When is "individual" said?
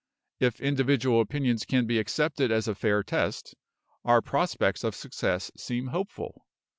0.59-1.21